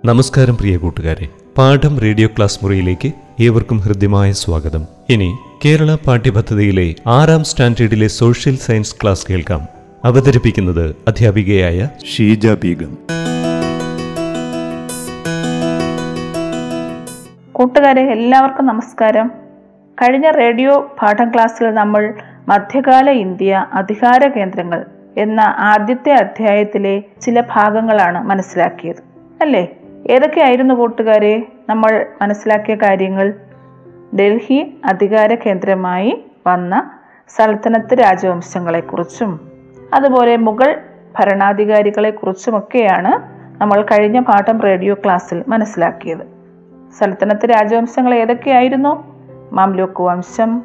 നമസ്കാരം 0.04 0.56
പ്രിയ 0.56 0.76
കൂട്ടുകാരെ. 0.76 1.28
പാഠം 1.58 2.00
റേഡിയോ 2.00 2.28
ക്ലാസ് 2.28 2.58
മുറിയിലേക്ക് 2.62 3.12
ഏവർക്കും 3.40 3.78
ഹൃദ്യമായ 3.78 4.32
സ്വാഗതം. 4.32 4.86
ഇനി 5.10 5.36
കേരള 5.64 5.94
പാഠ്യപദ്ധതിയിലെ 5.94 6.94
ആറാം 7.06 7.44
സ്റ്റാൻഡേർഡിലെ 7.44 8.08
സോഷ്യൽ 8.08 8.56
സയൻസ് 8.56 8.94
ക്ലാസ് 9.02 9.26
കേൾക്കാം. 9.30 9.68
അവതരിപ്പിക്കുന്നത് 10.04 10.96
അധ്യാപികയായ 11.08 11.88
ഷീജ 12.16 12.46
ബീഗം. 12.46 13.25
കൂട്ടുകാരെ 17.56 18.02
എല്ലാവർക്കും 18.02 18.66
നമസ്കാരം. 18.66 19.30
കഴിഞ്ഞ 20.02 20.30
റേഡിയോ 20.30 20.96
പാഠം 21.02 21.34
ക്ലാസ്സിൽ 21.34 21.70
നമ്മൾ 21.70 22.14
മധ്യകാല 22.48 23.10
ഇന്ത്യ 23.10 23.66
അധികാര 23.72 24.28
കേന്ദ്രങ്ങൾ 24.28 24.86
എന്ന 25.16 25.40
ആദ്യത്തെ 25.40 26.12
അധ്യായത്തിലെ 26.12 27.02
ചില 27.20 27.40
ഭാഗങ്ങളാണ് 27.40 28.24
മനസ്സിലാക്കിയത്. 28.24 28.96
അല്ലേ? 29.40 29.68
ഏതൊക്കെയായിരുന്നു 30.10 30.74
കൂട്ടുകാരെ? 30.74 31.42
നമ്മൾ 31.68 32.06
മനസ്സിലാക്കിയ 32.22 32.74
കാര്യങ്ങൾ. 32.74 33.34
ഡൽഹി 34.20 34.78
അധികാര 34.84 35.34
കേന്ദ്രമായി 35.34 36.24
വന്ന 36.46 36.90
സൽത്തനത്ത് 37.28 38.00
രാജവംശങ്ങളെക്കുറിച്ചും 38.00 39.40
അതുപോലെ 39.94 40.36
മുഗൾ 40.36 40.80
ഭരണാധികാരികളെക്കുറിച്ചുമൊക്കെയാണ് 41.18 43.12
നമ്മൾ 43.60 43.82
കഴിഞ്ഞ 43.82 44.20
പാഠം 44.20 44.60
റേഡിയോ 44.60 44.94
ക്ലാസ്സിൽ 44.94 45.44
മനസ്സിലാക്കിയത്. 45.48 46.35
സൽത്തനത്ത് 46.98 47.46
രാജവംശങ്ങൾ 47.46 48.14
ഏതൊക്കെയായിരുന്നു? 48.14 49.16
മംലൂക്ക് 49.52 50.02
വംശം 50.02 50.62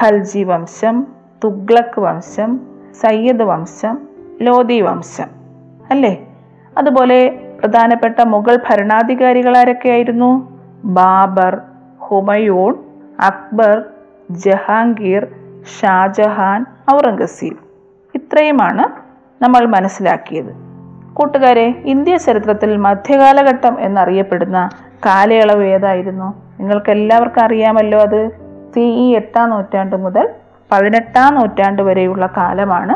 ഖൽജി 0.00 0.44
വംശം 0.44 1.06
തുഗ്ലക്ക് 1.44 2.00
വംശം 2.00 2.60
സയ്യദ് 3.00 3.42
വംശം 3.42 3.98
ലോധി 4.42 4.80
വംശം. 4.80 5.26
അല്ലേ? 5.90 6.26
അതുപോലെ 6.78 7.28
പ്രധാനപ്പെട്ട 7.60 8.20
മുഗൾ 8.20 8.58
ഭരണാധികാരികൾ 8.70 9.58
ആരൊക്കെയായിരുന്നു? 9.58 10.58
ബാബർ 10.84 11.60
ഹുമയൂൺ 11.98 12.74
അക്ബർ 13.20 13.82
ജഹാംഗീർ 14.30 15.26
ഷാജഹാൻ 15.80 16.66
ഔറംഗസീബ്. 16.94 17.56
ഇത്രയുമാണ് 18.14 18.84
നമ്മൾ 19.44 19.66
മനസ്സിലാക്കിയത്. 19.66 20.54
കൂട്ടുകാരെ 21.14 21.82
ഇന്ത്യ 21.84 22.16
ചരിത്രത്തിൽ 22.16 22.76
മധ്യകാലഘട്ടം 22.76 23.80
എന്നറിയപ്പെടുന്ന 23.80 24.70
കാലയളവ് 25.06 25.64
ഏതായിരുന്നു? 25.64 26.58
നിങ്ങൾക്ക് 26.60 26.90
എല്ലാവർക്കും 26.90 27.44
അറിയാമല്ലോ 27.44 27.98
അത് 27.98 28.30
സി 28.74 28.80
ഇ 28.80 29.16
എട്ടാം 29.16 29.50
നൂറ്റാണ്ട് 29.50 29.96
മുതൽ 29.96 30.28
പതിനെട്ടാം 30.72 31.34
നൂറ്റാണ്ട് 31.34 31.82
വരെയുള്ള 31.82 32.26
കാലമാണ് 32.26 32.94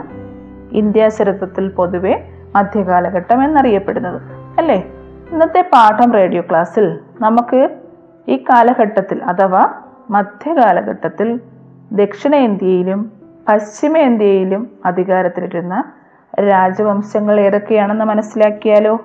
ഇന്ത്യാ 0.76 1.08
ചരിത്രത്തിൽ 1.08 1.68
പൊതുവെ 1.68 2.14
മധ്യകാലഘട്ടം 2.54 3.44
എന്നറിയപ്പെടുന്നത് 3.44 4.20
അല്ലേ? 4.58 4.84
ഇന്നത്തെ 5.32 5.70
പാഠം 5.72 6.12
റേഡിയോ 6.12 6.42
ക്ലാസ്സിൽ 6.50 6.98
നമുക്ക് 7.20 7.70
ഈ 8.28 8.36
കാലഘട്ടത്തിൽ 8.36 9.24
അഥവാ 9.24 9.74
മധ്യകാലഘട്ടത്തിൽ 10.10 11.40
ദക്ഷിണേന്ത്യയിലും 11.92 13.12
പശ്ചിമേന്ത്യയിലും 13.48 14.70
അധികാരത്തിലിരുന്ന 14.84 15.84
രാജവംശങ്ങൾ 16.48 17.40
ഏതൊക്കെയാണെന്ന് 17.40 18.04
മനസ്സിലാക്കിയാലോ? 18.04 19.00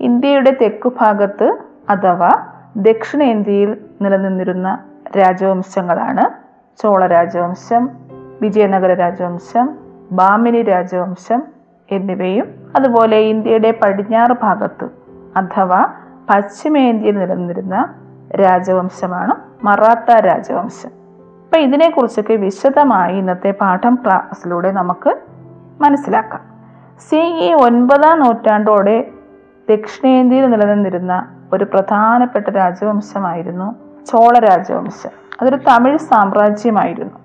ഇന്ത്യയുടെ 0.00 0.56
തെക്കു 0.62 0.92
ഭാഗത്ത് 1.00 1.65
അഥവാ 1.90 2.28
ദക്ഷിണേന്ത്യയിൽ 2.76 3.76
നിലനിന്നിരുന്ന 4.02 4.78
രാജവംശങ്ങളാണ് 5.18 6.46
ചോള 6.82 7.06
രാജവംശം 7.06 7.90
വിജയനഗര 8.42 8.94
രാജവംശം 8.94 9.78
ബാമിനി 10.12 10.62
രാജവംശം 10.62 11.42
എന്നിവയും 11.90 12.54
അതുപോലെ 12.76 13.16
ഇന്ത്യയുടെ 13.16 13.70
പടിഞ്ഞാറ് 13.70 14.36
ഭാഗത്ത് 14.42 14.88
അഥവാ 15.36 15.86
പശ്ചിമേന്ത്യയിൽ 16.30 17.18
നിലനിന്നിരുന്ന 17.18 17.94
രാജവംശമാണ് 18.34 19.34
മറാത്ത 19.64 20.10
രാജവംശം. 20.10 20.88
അപ്പം 21.44 21.58
ഇതിനെക്കുറിച്ചൊക്കെ 21.58 22.34
വിശദമായി 22.34 23.16
ഇന്നത്തെ 23.16 23.50
പാഠം 23.50 23.98
ക്ലാസ്സിലൂടെ 24.06 24.72
നമുക്ക് 24.72 25.18
മനസ്സിലാക്കാം. 25.80 26.40
സി 27.10 27.16
ഇ 27.16 27.52
ഒൻപതാം 27.52 28.20
നൂറ്റാണ്ടോടെ 28.20 29.10
ദക്ഷിണേന്ത്യയിൽ 29.70 30.50
നിലനിന്നിരുന്ന 30.50 31.35
ഒരു 31.52 31.64
പ്രധാനപ്പെട്ട 31.64 32.50
രാജവംശമായിരുന്നു 32.50 33.74
ചോള 34.06 34.38
രാജവംശം. 34.38 35.10
അതൊരു 35.42 35.56
തമിഴ് 35.56 35.98
സാമ്രാജ്യമായിരുന്നു. 35.98 37.18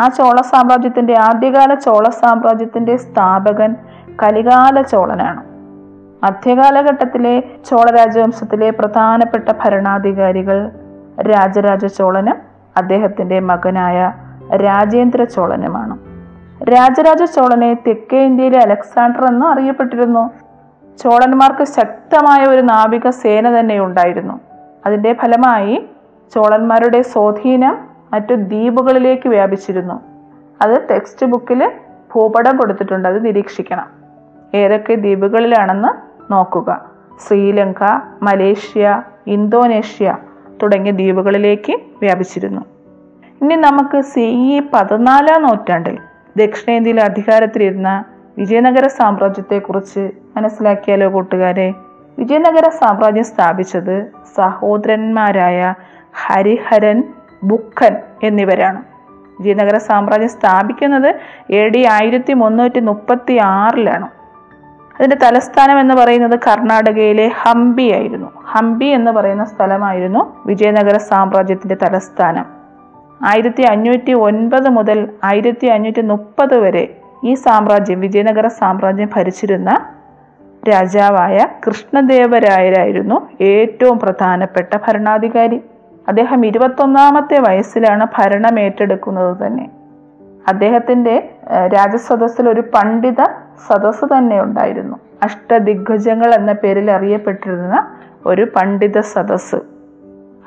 ആ 0.00 0.08
ചോള 0.08 0.40
സാമ്രാജ്യത്തിന്റെ 0.40 1.18
ആദ്യകാല 1.18 1.74
ചോള 1.74 2.08
സാമ്രാജ്യത്തിന്റെ 2.08 2.96
സ്ഥാപകൻ 2.96 3.76
കലികാല 4.22 4.82
ചോളനാണ്. 4.82 5.44
മധ്യകാലഘട്ടത്തിലെ 6.24 7.40
ചോള 7.40 7.90
രാജവംശത്തിലെ 7.90 8.70
പ്രധാനപ്പെട്ട 8.70 9.48
ഭരണാധികാരികൾ 9.64 10.70
രാജരാജ 11.22 11.86
ചോളനും 11.86 12.36
അദ്ദേഹത്തിന്റെ 12.76 13.40
മകനായ 13.40 14.12
രാജേന്ദ്ര 14.56 15.24
ചോളനുമാണ്. 15.24 15.98
രാജരാജ 16.64 17.22
ചോളനെ 17.22 17.74
തെക്കേ 17.74 18.18
ഇന്ത്യയിലെ 18.18 18.58
അലക്സാണ്ടർ 18.58 19.24
എന്ന് 19.24 19.46
അറിയപ്പെട്ടിരുന്നു. 19.46 20.30
ചോളന്മാർക്ക് 21.02 21.64
ശക്തമായ 21.64 22.44
ഒരു 22.44 22.60
നാവിക 22.60 23.10
സേന 23.10 23.60
തന്നെ 23.60 23.78
ഉണ്ടായിരുന്നു. 23.78 24.40
അതിന്റെ 24.86 25.12
ഫലമായി 25.12 25.86
ചോളന്മാരുടെ 26.34 27.02
സ്വാധീനം 27.02 27.88
മറ്റു 28.12 28.34
ദ്വീപുകളിലേക്ക് 28.34 29.28
വ്യാപിച്ചിരുന്നു. 29.28 30.00
അത് 30.62 30.88
ടെക്സ്റ്റ് 30.90 31.26
ബുക്കിൽ 31.26 31.72
ഭൂപടം 32.14 32.56
കൊടുത്തിട്ടുണ്ട്. 32.56 33.08
അത് 33.08 33.24
നിരീക്ഷിക്കണം. 33.24 33.86
ഏതൊക്കെ 34.54 34.94
ദ്വീപുകളിലാണെന്ന് 34.94 35.88
നോക്കുക. 36.32 36.90
ശ്രീലങ്ക 37.26 37.82
മലേഷ്യ 38.22 39.02
ഇന്തോനേഷ്യ 39.26 40.16
തുടങ്ങിയ 40.62 40.92
ദ്വീപുകളിലേക്ക് 40.92 41.72
വ്യാപിച്ചിരുന്നു. 41.72 42.60
ഇനി 43.42 43.54
നമുക്ക് 43.54 44.00
സി 44.00 44.20
ഇ 44.20 44.62
പതിനാലാം 44.74 45.42
നൂറ്റാണ്ടിൽ 45.42 45.98
ദക്ഷിണേന്ത്യയിൽ 46.36 47.00
അധികാരത്തിലിരുന്ന 47.00 48.04
വിജയനഗര 48.38 48.86
സാമ്രാജ്യത്തെക്കുറിച്ച് 48.86 50.10
മനസ്സിലാക്കിയാലോ 50.36 51.12
കൂട്ടുകാരെ? 51.12 51.74
വിജയനഗര 52.18 52.68
സാമ്രാജ്യം 52.68 53.24
സ്ഥാപിച്ചത് 53.24 54.06
സഹോദരന്മാരായ 54.36 55.74
ഹരിഹരൻ 56.26 57.04
ബുക്കൻ 57.44 57.96
എന്നിവരാണ്. 58.22 58.82
വിജയനഗര 59.40 59.76
സാമ്രാജ്യം 59.78 60.28
സ്ഥാപിക്കുന്നത് 60.28 61.14
എ 61.52 61.68
ഡി 61.68 61.86
ആയിരത്തി 61.86 62.32
മുന്നൂറ്റി 62.32 62.80
മുപ്പത്തി 62.80 63.38
ആറിലാണ് 63.42 64.08
അതിന്റെ 64.96 65.16
തലസ്ഥാനം 65.22 65.80
എന്ന് 65.80 65.94
പറയുന്നത് 65.94 66.38
കർണാടകയിലെ 66.38 67.30
ഹംപി 67.42 67.92
ആയിരുന്നു. 67.92 68.30
ഹംപി 68.44 68.84
എന്ന് 68.84 69.10
പറയുന്ന 69.10 69.44
സ്ഥലമായിരുന്നു 69.44 70.42
വിജയനഗര 70.46 70.96
സാമ്രാജ്യത്തിന്റെ 70.96 71.76
തലസ്ഥാനം. 71.82 72.46
ആയിരത്തി 73.24 73.62
അഞ്ഞൂറ്റി 73.62 74.12
ഒൻപത് 74.12 74.68
മുതൽ 74.68 75.08
ആയിരത്തി 75.24 75.66
അഞ്ഞൂറ്റി 75.66 76.00
മുപ്പത് 76.00 76.58
വരെ 76.58 76.96
ഈ 77.24 77.34
സാമ്രാജ്യം 77.34 78.00
വിജയനഗര 78.00 78.46
സാമ്രാജ്യം 78.46 79.10
ഭരിച്ചിരുന്ന 79.16 79.70
രാജാവായ 80.68 81.46
കൃഷ്ണദേവരായരായിരുന്നു 81.66 83.16
ഏറ്റവും 83.40 83.98
പ്രധാനപ്പെട്ട 83.98 84.76
ഭരണാധികാരി. 84.88 85.62
അദ്ദേഹം 86.08 86.46
ഇരുപത്തൊന്നാമത്തെ 86.46 87.38
വയസ്സിലാണ് 87.38 88.06
ഭരണം 88.18 88.60
ഏറ്റെടുക്കുന്നത് 88.60 89.46
തന്നെ. 89.46 89.70
അദ്ദേഹത്തിന്റെ 90.48 91.30
രാജസദസ്സിൽ 91.74 92.48
ഒരു 92.48 92.60
പണ്ഡിത 92.74 93.20
സദസ്സ് 93.66 94.04
തന്നെ 94.04 94.42
ഉണ്ടായിരുന്നു. 94.42 94.96
അഷ്ടദിഗ്ഗജങ്ങൾ 95.22 96.34
എന്ന 96.34 96.52
പേരിൽ 96.52 96.90
അറിയപ്പെട്ടിരുന്ന 96.90 97.76
ഒരു 98.26 98.44
പണ്ഡിത 98.56 98.98
സദസ്സ്. 99.00 99.73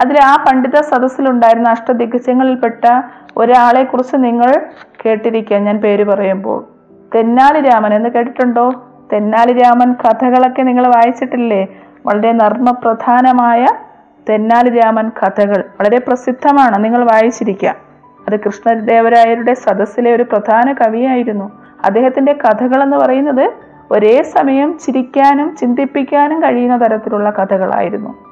അതിൽ 0.01 0.23
ആ 0.23 0.35
പണ്ഡിത 0.35 0.81
സദസ്സിലുണ്ടായിരുന്ന 0.81 1.69
അഷ്ടദിഗ്ഗജങ്ങളിൽപ്പെട്ട 1.69 3.01
ഒരാളെ 3.37 3.83
കുറിച്ച് 3.83 4.15
നിങ്ങൾ 4.15 4.61
കേട്ടിരിക്കുക 5.05 5.57
ഞാൻ 5.57 5.77
പേര് 5.77 6.03
പറയുമ്പോൾ 6.03 6.67
തെന്നാലി 7.15 7.61
രാമൻ 7.61 7.93
എന്ന് 7.93 8.09
കേട്ടിട്ടുണ്ടോ? 8.09 8.83
തെന്നാലി 9.13 9.53
രാമൻ 9.53 9.93
കഥകളൊക്കെ 9.93 10.61
നിങ്ങൾ 10.61 10.87
വായിച്ചിട്ടില്ലേ? 10.87 11.67
വളരെ 12.05 12.31
നർമ്മപ്രധാനമായ 12.31 13.65
തെന്നാലി 14.29 14.69
രാമൻ 14.69 15.09
കഥകൾ. 15.09 15.63
വളരെ 15.79 15.99
പ്രസിദ്ധമാണ് 15.99 16.83
നിങ്ങൾ 16.83 17.03
വായിച്ചിരിക്കുക. 17.03 17.69
അത് 18.27 18.39
കൃഷ്ണദേവരായരുടെ 18.39 19.53
സദസ്സിലെ 19.53 20.15
ഒരു 20.15 20.23
പ്രധാന 20.23 20.73
കവിയായിരുന്നു. 20.73 21.51
അദ്ദേഹത്തിന്റെ 21.85 22.33
കഥകൾ 22.33 22.83
എന്ന് 22.83 22.97
പറയുന്നത് 22.97 23.53
ഒരേ 23.91 24.23
സമയം 24.23 24.77
ചിരിക്കാനും 24.85 25.55
ചിന്തിപ്പിക്കാനും 25.55 26.43
കഴിയുന്ന 26.43 26.85
തരത്തിലുള്ള 26.85 27.29
കഥകളായിരുന്നു. 27.29 28.26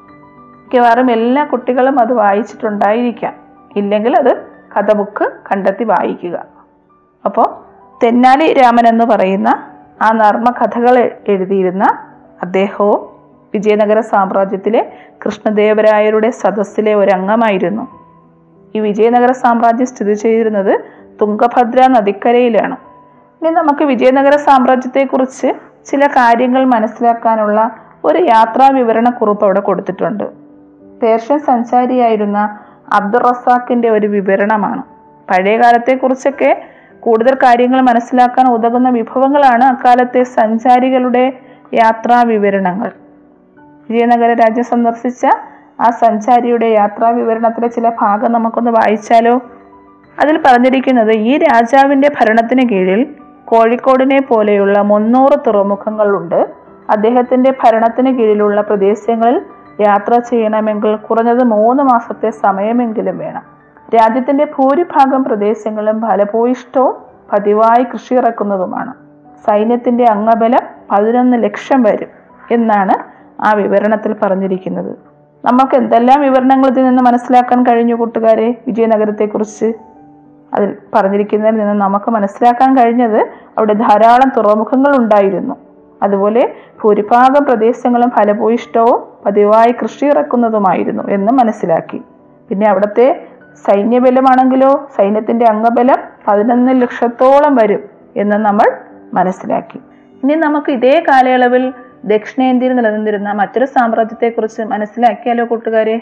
മിക്കവാറും 0.66 1.12
എല്ലാ 1.12 1.44
കുട്ടികളും 1.44 2.00
അത് 2.00 2.14
വായിച്ചിട്ടുണ്ടായിരിക്കാം. 2.14 3.34
ഇല്ലെങ്കിൽ 3.76 4.18
അത് 4.18 4.38
കഥ 4.76 4.94
ബുക്ക് 4.94 5.32
കണ്ടെത്തി 5.52 5.84
വായിക്കുക. 5.84 6.46
അപ്പോൾ 7.26 7.46
തെന്നാലി 8.04 8.54
രാമൻ 8.54 8.88
എന്ന് 8.88 9.06
പറയുന്ന 9.06 9.50
ആ 10.02 10.12
നർമ്മ 10.12 10.52
കഥകൾ 10.52 11.12
എഴുതിയിരുന്ന 11.28 11.84
അദ്ദേഹവും 12.44 13.02
വിജയനഗര 13.54 14.00
സാമ്രാജ്യത്തിലെ 14.00 14.94
കൃഷ്ണദേവരായരുടെ 15.26 16.30
സദസ്സിലെ 16.30 16.96
ഒരംഗമായിരുന്നു. 16.96 17.88
ഈ 18.76 18.80
വിജയനഗര 18.80 19.32
സാമ്രാജ്യം 19.32 19.88
സ്ഥിതി 19.88 20.14
ചെയ്തിരുന്നത് 20.14 20.80
തുംഗഭദ്ര 21.22 21.88
നദിക്കരയിലാണ്. 21.88 22.78
ഇനി 23.42 23.50
നമുക്ക് 23.50 23.84
വിജയനഗര 23.84 24.38
സാമ്രാജ്യത്തെക്കുറിച്ച് 24.38 25.48
ചില 25.92 26.08
കാര്യങ്ങൾ 26.08 26.66
മനസ്സിലാക്കാനുള്ള 26.66 27.72
ഒരു 28.06 28.18
യാത്രാ 28.18 28.70
വിവരണക്കുറിപ്പ് 28.70 29.46
അവിടെ 29.46 29.60
കൊടുത്തിട്ടുണ്ട്. 29.60 30.45
പേർഷ്യൻ 31.04 31.40
സഞ്ചാരിയായിരുന്ന 31.40 32.60
അബ്ദുൾ 32.94 33.20
റസാഖിന്റെ 33.20 33.90
ഒരു 33.90 34.08
വിവരണമാണ്. 34.08 34.82
പഴയ 35.30 35.58
കാലത്തെക്കുറിച്ചൊക്കെ 35.58 36.64
കൂടുതൽ 37.00 37.36
കാര്യങ്ങൾ 37.36 37.82
മനസ്സിലാക്കാൻ 37.82 38.48
ഉതകുന്ന 38.48 38.90
വിഭവങ്ങളാണ് 38.90 39.64
അക്കാലത്തെ 39.64 40.24
സഞ്ചാരികളുടെ 40.24 41.34
യാത്രാ 41.74 42.22
വിവരണങ്ങൾ 42.22 42.92
വിജയനഗര 43.90 44.34
രാജ്യം 44.34 44.64
സന്ദർശിച്ച 44.64 45.26
ആ 45.82 45.90
സഞ്ചാരിയുടെ 45.90 46.66
യാത്രാ 46.66 47.10
വിവരണത്തിലെ 47.10 47.68
ചില 47.68 47.92
ഭാഗം 48.02 48.32
നമുക്കൊന്ന് 48.32 48.72
വായിച്ചാലോ? 48.72 49.42
അതിൽ 50.22 50.42
പറഞ്ഞിരിക്കുന്നത് 50.46 51.12
ഈ 51.12 51.38
രാജാവിന്റെ 51.38 52.10
ഭരണത്തിന് 52.10 52.70
കീഴിൽ 52.70 53.16
കോഴിക്കോടിനെ 53.46 54.22
പോലെയുള്ള 54.22 54.82
മുന്നൂറ് 54.82 55.40
തുറമുഖങ്ങളുണ്ട്. 55.48 56.48
അദ്ദേഹത്തിന്റെ 56.90 57.54
ഭരണത്തിന് 57.64 58.18
കീഴിലുള്ള 58.18 58.62
പ്രദേശങ്ങളിൽ 58.62 59.42
യാത്ര 59.80 60.20
ചെയ്യണമെങ്കിൽ 60.20 60.96
കുറഞ്ഞത് 60.96 61.44
മൂന്ന് 61.44 61.84
മാസത്തെ 61.84 62.30
സമയമെങ്കിലും 62.30 63.18
വേണം. 63.18 63.42
രാജ്യത്തിന്റെ 63.96 64.46
ഭൂരിഭാഗം 64.46 65.24
പ്രദേശങ്ങളും 65.24 66.02
ഫലഭൂയിഷ്ടവും 66.02 66.96
പതിവായി 67.34 67.84
കൃഷി 67.84 68.14
ഇറക്കുന്നതുമാണ് 68.14 68.94
സൈന്യത്തിന്റെ 69.48 70.04
അംഗബലം 70.04 70.64
പതിനൊന്ന് 70.92 71.44
ലക്ഷം 71.44 71.84
വരും 71.84 72.08
എന്നാണ് 72.52 72.94
ആ 73.42 73.54
വിവരണത്തിൽ 73.54 74.16
പറഞ്ഞിരിക്കുന്നത്. 74.22 74.98
നമുക്ക് 75.46 75.76
എന്തെല്ലാം 75.76 76.22
വിവരണങ്ങൾ 76.22 76.68
ഇതിൽ 76.68 76.86
നിന്ന് 76.86 77.04
മനസ്സിലാക്കാൻ 77.04 77.64
കഴിഞ്ഞു 77.64 77.96
കൂട്ടുകാരെ? 77.96 78.62
വിജയനഗരത്തെക്കുറിച്ച് 78.68 79.74
അതിൽ 80.54 80.76
പറഞ്ഞിരിക്കുന്നതിൽ 80.96 81.58
നിന്ന് 81.58 81.74
നമുക്ക് 81.74 82.12
മനസ്സിലാക്കാൻ 82.12 82.78
കഴിഞ്ഞത് 82.78 83.18
അവിടെ 83.58 83.74
ധാരാളം 83.74 84.32
തുറമുഖങ്ങൾ 84.38 84.98
ഉണ്ടായിരുന്നു. 84.98 85.56
അതുപോലെ 86.04 86.56
ഭൂരിഭാഗം 86.84 87.46
പ്രദേശങ്ങളും 87.46 88.10
ഫലഭൂയിഷ്ടവും 88.10 89.04
പതിവായി 89.26 89.76
കൃഷി 89.84 90.06
ഇറക്കുന്നതുമായിരുന്നു 90.06 91.04
എന്ന് 91.04 91.34
മനസ്സിലാക്കി. 91.34 92.02
പിന്നെ 92.50 92.70
അവിടുത്തെ 92.70 93.28
സൈന്യബലമാണെങ്കിലോ 93.66 94.90
സൈന്യത്തിന്റെ 94.96 95.46
അംഗബലം 95.46 95.98
പതിനൊന്ന് 96.28 96.82
ലക്ഷത്തോളം 96.82 97.56
വരും 97.56 97.80
എന്ന് 98.16 98.36
നമ്മൾ 98.36 98.78
മനസ്സിലാക്കി. 99.14 99.78
ഇനി 100.24 100.34
നമുക്ക് 100.34 100.72
ഇതേ 100.72 101.04
കാലയളവിൽ 101.08 101.74
ദക്ഷിണേന്ത്യയിൽ 102.06 102.76
നിലനിന്നിരുന്ന 102.76 103.32
മറ്റൊരു 103.32 103.66
സാമ്രാജ്യത്തെക്കുറിച്ച് 103.66 104.62
മനസ്സിലാക്കിയാലോ 104.62 105.46
കൂട്ടുകാരെ? 105.46 106.02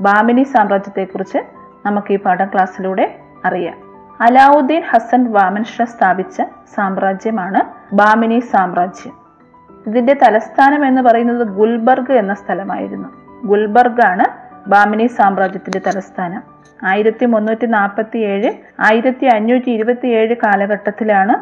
ബാമിനി 0.00 0.42
സാമ്രാജ്യത്തെക്കുറിച്ച് 0.42 1.38
നമുക്ക് 1.86 2.12
ഈ 2.12 2.16
പാഠം 2.16 2.46
ക്ലാസ്സിലൂടെ 2.46 3.14
അറിയാം. 3.44 3.74
അലാവുദ്ദീൻ 4.20 4.82
ഹസൻ 4.90 5.32
വാമൻഷ 5.32 5.82
സ്ഥാപിച്ച 5.82 6.42
സാമ്രാജ്യമാണ് 6.74 7.60
ബാമിനി 7.94 8.40
സാമ്രാജ്യം. 8.40 9.19
ഇതിന്റെ 9.86 10.14
തലസ്ഥാനം 10.22 10.86
എന്ന് 10.86 11.02
പറയുന്നത് 11.02 11.48
ഗുൽബർഗ് 11.48 12.12
എന്ന 12.12 12.34
സ്ഥലമായിരുന്നു. 12.34 13.08
ഗുൽബർഗ് 13.44 14.02
ആണ് 14.06 14.24
ബാമിനി 14.68 15.06
സാമ്രാജ്യത്തിന്റെ 15.06 15.80
തലസ്ഥാനം. 15.86 16.42
ആയിരത്തി 16.86 17.24
മുന്നൂറ്റി 17.26 17.66
നാൽപ്പത്തി 17.66 18.18
ഏഴ് 18.18 18.52
ആയിരത്തി 18.80 19.26
അഞ്ഞൂറ്റി 19.26 19.70
ഇരുപത്തി 19.70 20.08
ഏഴ് 20.08 20.34
കാലഘട്ടത്തിലാണ് 20.34 21.34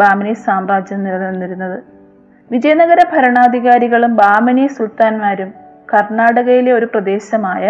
ബാമിനി 0.00 0.32
സാമ്രാജ്യം 0.32 1.04
നിലനിന്നിരുന്നത്. 1.04 1.82
വിജയനഗര 2.52 2.98
ഭരണാധികാരികളും 3.12 4.16
ബാമിനി 4.16 4.66
സുൽത്താൻമാരും 4.66 5.52
കർണാടകയിലെ 5.94 6.72
ഒരു 6.72 6.86
പ്രദേശമായ 6.86 7.68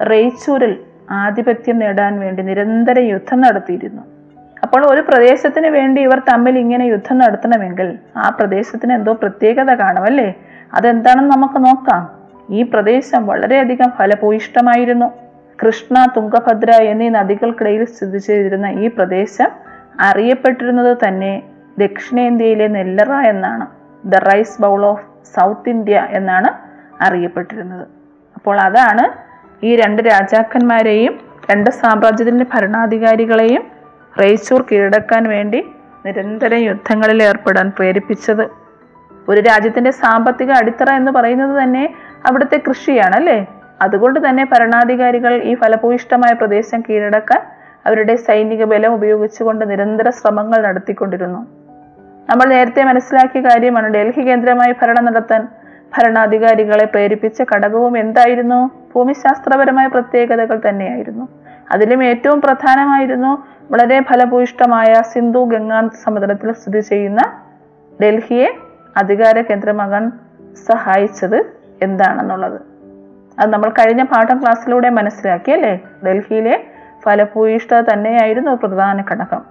റേച്ചൂരിൽ 0.00 0.80
ആധിപത്യം 1.10 1.78
നേടാൻ 1.78 2.20
വേണ്ടി 2.20 2.42
നിരന്തര 2.42 2.98
യുദ്ധം 2.98 3.40
നടത്തിയിരുന്നു. 3.40 4.13
അപ്പോൾ 4.64 4.86
ഒരു 4.86 5.00
പ്രദേശത്തിന് 5.00 5.66
വേണ്ടി 5.66 6.00
ഇവർ 6.00 6.18
തമ്മിൽ 6.28 6.58
ഇങ്ങനെ 6.58 6.84
യുദ്ധം 6.84 7.18
നടത്തണമെങ്കിൽ 7.18 7.98
ആ 8.16 8.28
പ്രദേശത്തിന് 8.28 8.92
എന്തോ 8.92 9.12
പ്രത്യേകത 9.12 9.74
കാണും 9.74 10.04
അല്ലേ? 10.04 10.34
അതെന്താണെന്ന് 10.74 11.30
നമുക്ക് 11.30 11.58
നോക്കാം. 11.66 12.02
ഈ 12.50 12.62
പ്രദേശം 12.62 13.26
വളരെയധികം 13.26 13.90
ഫലഭൂയിഷ്ടമായിരുന്നു 13.90 15.12
കൃഷ്ണ 15.62 16.06
തുംഗഭദ്ര 16.16 16.70
എന്നീ 16.82 17.08
നദികൾക്കിടയിൽ 17.08 17.84
സ്ഥിതി 17.84 18.18
ചെയ്തിരുന്ന 18.18 18.66
ഈ 18.66 18.88
പ്രദേശം 18.88 19.50
അറിയപ്പെട്ടിരുന്നത് 20.00 20.96
തന്നെ 21.08 21.42
ദക്ഷിണേന്ത്യയിലെ 21.78 22.66
നെല്ലറ 22.68 23.12
എന്നാണ്. 23.12 23.66
The 24.06 24.16
rice 24.16 24.62
bowl 24.62 24.86
of 24.86 25.04
South 25.34 25.68
India 25.68 26.08
എന്നാണ് 26.10 26.50
അറിയപ്പെട്ടിരുന്നത്. 27.04 27.86
അപ്പോൾ 28.36 28.60
അതാണ് 28.60 29.04
ഈ 29.66 29.76
രണ്ട് 29.76 30.02
രാജാക്കന്മാരെയും 30.02 31.14
രണ്ട് 31.50 31.70
സാമ്രാജ്യത്തിന്റെ 31.70 32.46
ഭരണാധികാരികളെയും 32.54 33.73
റേച്ചൂർ 34.20 34.64
കീഴടക്കാൻ 34.72 35.28
വേണ്ടി 35.28 35.66
നിരന്തരം 36.06 36.58
യുദ്ധങ്ങളിൽ 36.58 37.22
ഏർപ്പെടാൻ 37.22 37.72
പ്രേരിപ്പിച്ചത്. 37.76 38.48
ഒരു 39.28 39.40
രാജ്യത്തിന്റെ 39.40 39.90
സാമ്പത്തിക 39.90 40.50
അടിത്തറ 40.50 40.90
എന്ന് 40.90 41.12
പറയുന്നത് 41.12 41.62
തന്നെ 41.62 41.94
അവിടുത്തെ 42.26 42.60
കൃഷിയാണ് 42.68 43.14
അല്ലേ? 43.14 43.46
അതുകൊണ്ട് 43.82 44.28
തന്നെ 44.28 44.44
ഭരണാധികാരികൾ 44.44 45.42
ഈ 45.42 45.54
ഫലഭൂയിഷ്ടമായ 45.54 46.34
പ്രദേശം 46.34 46.80
കീഴടക്കാൻ 46.80 47.40
അവരുടെ 47.86 48.16
സൈനിക 48.16 48.64
ബലം 48.64 48.94
ഉപയോഗിച്ചുകൊണ്ട് 48.94 49.70
നിരന്തര 49.70 50.10
ശ്രമങ്ങൾ 50.10 50.62
നടത്തിക്കൊണ്ടിരുന്നു. 50.62 51.46
നമ്മൾ 52.30 52.44
നേരത്തെ 52.44 52.84
മനസ്സിലാക്കിയ 52.84 53.40
കാര്യമാണ് 53.40 53.94
ഡൽഹി 53.94 54.20
കേന്ദ്രമായി 54.20 54.72
ഭരണം 54.72 55.04
നടത്താൻ 55.04 55.48
ഭരണാധികാരികളെ 55.98 56.84
പ്രേരിപ്പിച്ച 56.84 57.42
ഘടകവും 57.54 57.98
എന്തായിരുന്നു? 57.98 58.70
ഭൂമിശാസ്ത്രപരമായ 58.94 59.86
പ്രത്യേകതകൾ 59.86 60.60
തന്നെയായിരുന്നു. 60.68 61.43
അതിലും 61.72 62.04
ഏറ്റവും 62.04 62.40
പ്രധാനമായിരുന്നു 62.40 63.46
വളരെ 63.72 64.02
ഫലഭൂയിഷ്ടമായ 64.02 64.94
സിന്ധു 65.12 65.38
ഗംഗാ 65.38 65.88
സമുദ്രത്തിൽ 66.04 66.52
സ്ഥിതി 66.52 66.80
ചെയ്യുന്ന 66.80 67.40
ഡൽഹിയെ 68.02 68.48
അധികാര 68.96 69.40
കേന്ദ്രമാകാൻ 69.40 70.12
സഹായിച്ചത് 70.66 71.46
എന്താണെന്നുള്ളത്. 71.82 72.60
അത് 73.38 73.50
നമ്മൾ 73.50 73.68
കഴിഞ്ഞ 73.68 74.02
പാഠം 74.02 74.42
ക്ലാസ്സിലൂടെ 74.42 74.88
മനസ്സിലാക്കി 74.88 75.50
അല്ലേ? 75.50 75.80
ഡൽഹിയിലെ 76.06 76.64
ഫലഭൂയിഷ്ഠ 77.04 77.74
തന്നെയായിരുന്നു 77.74 78.50
പ്രധാന 78.50 79.04
ഘടകം. 79.10 79.44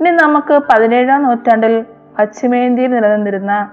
ഇനി 0.00 0.10
നമുക്ക് 0.10 0.62
പതിനേഴാം 0.72 1.22
നൂറ്റാണ്ടിൽ 1.22 1.84
പശ്ചിമേന്ത്യയിൽ 2.18 2.90
നിലനിന്നിരുന്ന 2.90 3.70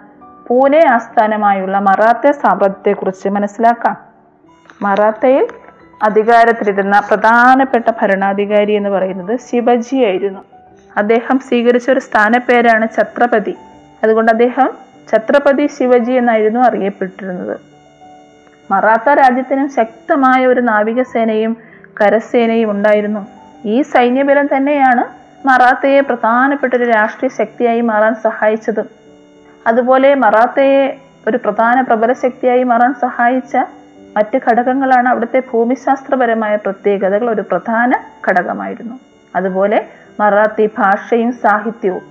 പൂനെ 0.48 0.82
ആസ്ഥാനമായുള്ള 0.92 1.80
മറാത്ത 1.80 2.32
സാമ്രാജ്യത്തെക്കുറിച്ച് 2.32 3.30
മനസ്സിലാക്കാം. 3.30 3.98
മറാത്തയിൽ 4.82 5.48
അധികാരത്തിലിരുന്ന 6.04 7.00
പ്രധാനപ്പെട്ട 7.00 7.92
ഭരണാധികാരി 8.02 8.72
എന്ന് 8.72 8.90
പറയുന്നത് 8.90 9.40
ശിവജി 9.40 9.96
ആയിരുന്നു. 9.96 10.40
അദ്ദേഹം 10.98 11.40
സ്വീകരിച്ച 11.40 11.90
ഒരു 11.90 12.00
സ്ഥാനപ്പേരാണ് 12.00 12.88
ഛത്രപതി. 12.98 13.56
അതുകൊണ്ട് 14.04 14.32
അദ്ദേഹം 14.32 14.70
ഛത്രപതി 15.14 15.68
ശിവജി 15.68 16.12
എന്നായിരുന്നു 16.12 16.60
അറിയപ്പെട്ടിരുന്നത്. 16.60 17.60
മറാത്ത 18.72 19.10
രാജ്യത്തിനും 19.10 19.70
ശക്തമായ 19.70 20.46
ഒരു 20.46 20.62
നാവികസേനയും 20.62 21.58
കരസേനയും 22.02 22.72
ഉണ്ടായിരുന്നു. 22.72 23.28
ഈ 23.66 23.82
സൈന്യബലം 23.82 24.50
തന്നെയാണ് 24.58 25.04
മറാത്തയെ 25.48 26.00
പ്രധാനപ്പെട്ട 26.00 26.74
ഒരു 26.74 26.84
രാഷ്ട്രീയ 26.84 27.30
ശക്തിയായി 27.38 27.82
മാറാൻ 27.82 28.16
സഹായിച്ചതും. 28.16 28.90
അതുപോലെ 29.68 30.16
മറാത്തയെ 30.16 30.98
ഒരു 31.28 31.38
പ്രധാന 31.38 31.82
പ്രബല 31.82 32.14
ശക്തിയായി 32.14 32.64
മാറാൻ 32.64 32.94
സഹായിച്ച 32.94 33.58
മറ്റ് 34.18 34.40
ഘടകങ്ങളാണ് 34.50 35.08
അവിടുത്തെ 35.10 35.40
ഭൂമിശാസ്ത്രപരമായ 35.40 36.56
പ്രത്യേകതകൾ 36.56 37.30
ഒരു 37.30 37.42
പ്രധാന 37.42 37.92
ഘടകമായിരുന്നു. 38.28 38.96
അതുപോലെ 39.36 39.88
മറാത്തി 40.20 40.70
ഭാഷയും 40.78 41.32
സാഹിത്യവും 41.32 42.02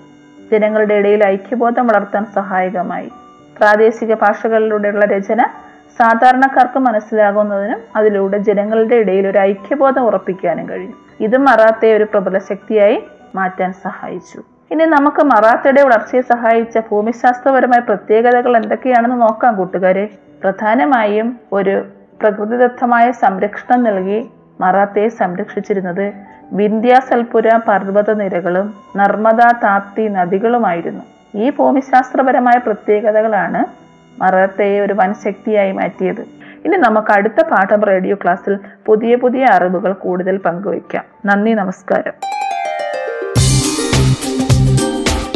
ജനങ്ങളുടെ 0.53 0.95
ഇടയിൽ 0.95 1.25
ഐക്യബോധം 1.25 1.87
വളർത്താൻ 1.87 2.25
സഹായകമായി. 2.35 3.11
പ്രാദേശിക 3.59 4.15
ഭാഷകളിലൂടെയുള്ള 4.15 5.05
രചന 5.05 5.43
സാധാരണക്കാർക്ക് 5.99 6.79
മനസ്സിലാകുന്നതിനും 6.79 7.81
അതിലൂടെ 7.97 8.39
ജനങ്ങളുടെ 8.39 8.95
ഇടയിൽ 8.95 9.29
ഒരു 9.29 9.39
ഐക്യബോധം 9.39 10.03
ഉറപ്പിക്കാനും 10.03 10.69
കഴിയും. 10.69 10.95
ഇത് 11.21 11.37
മറാത്തയെ 11.39 11.97
ഒരു 11.97 12.05
പ്രബല 12.05 12.39
ശക്തിയായി 12.39 13.05
മാറ്റാൻ 13.35 13.73
സഹായിച്ചു. 13.73 14.43
ഇനി 14.71 14.85
നമുക്ക് 14.85 15.23
മറാത്തയുടെ 15.23 15.83
വളർച്ചയെ 15.83 16.21
സഹായിച്ച 16.21 16.79
ഭൂമിശാസ്ത്രപരമായ 16.79 17.81
പ്രത്യേകതകൾ 17.81 18.57
എന്തൊക്കെയാണെന്ന് 18.57 19.21
നോക്കാം 19.23 19.57
കൂട്ടുകാരെ. 19.57 20.11
പ്രധാനമായും 20.43 21.37
ഒരു 21.53 21.85
പ്രകൃതിദത്തമായ 22.23 23.11
സംരക്ഷണം 23.11 23.83
നൽകി 23.83 24.31
മറാത്തയെ 24.61 25.09
സംരക്ഷിച്ചിരുന്നത് 25.09 26.13
വിന്ധ്യാസൽപുര 26.53 27.57
പർവത 27.69 28.11
നിരകളും 28.13 28.75
നർമ്മദ 28.97 29.41
താപ്തി 29.65 30.09
നദികളുമായിരുന്നു. 30.09 31.03
ഈ 31.35 31.51
ഭൂമിശാസ്ത്രപരമായ 31.51 32.59
പ്രത്യേകതകളാണ് 32.59 33.65
മറാത്തയെ 34.23 34.81
ഒരു 34.81 34.93
വൻ 34.93 35.15
ശക്തിയായി 35.15 35.73
മാറ്റിയത്. 35.73 36.21
ഇനി 36.65 36.77
നമുക്ക് 36.77 37.13
അടുത്ത 37.13 37.41
പാഠം 37.51 37.81
റേഡിയോ 37.81 38.17
ക്ലാസ്സിൽ 38.23 38.59
പുതിയ 38.87 39.15
പുതിയ 39.17 39.45
അറിവുകൾ 39.45 39.93
കൂടുതൽ 39.93 40.37
പങ്കുവയ്ക്കാം. 40.37 41.05
നന്ദി 41.27 41.53
നമസ്കാരം. 41.53 42.38